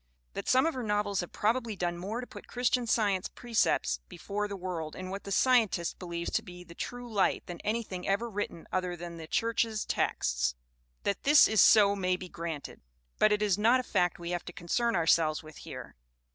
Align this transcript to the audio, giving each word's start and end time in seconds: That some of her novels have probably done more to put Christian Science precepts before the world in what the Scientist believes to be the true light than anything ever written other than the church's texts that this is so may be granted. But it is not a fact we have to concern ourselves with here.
That 0.33 0.49
some 0.49 0.65
of 0.65 0.73
her 0.73 0.81
novels 0.81 1.19
have 1.19 1.31
probably 1.31 1.75
done 1.75 1.95
more 1.95 2.21
to 2.21 2.25
put 2.25 2.47
Christian 2.47 2.87
Science 2.87 3.27
precepts 3.29 3.99
before 4.09 4.47
the 4.47 4.57
world 4.57 4.95
in 4.95 5.11
what 5.11 5.25
the 5.25 5.31
Scientist 5.31 5.99
believes 5.99 6.31
to 6.31 6.41
be 6.41 6.63
the 6.63 6.73
true 6.73 7.07
light 7.13 7.45
than 7.45 7.59
anything 7.61 8.07
ever 8.07 8.27
written 8.27 8.65
other 8.71 8.95
than 8.97 9.17
the 9.17 9.27
church's 9.27 9.85
texts 9.85 10.55
that 11.03 11.21
this 11.21 11.47
is 11.47 11.61
so 11.61 11.95
may 11.95 12.15
be 12.17 12.29
granted. 12.29 12.81
But 13.19 13.31
it 13.31 13.43
is 13.43 13.59
not 13.59 13.79
a 13.79 13.83
fact 13.83 14.17
we 14.17 14.31
have 14.31 14.43
to 14.45 14.51
concern 14.53 14.95
ourselves 14.95 15.43
with 15.43 15.57
here. 15.57 15.95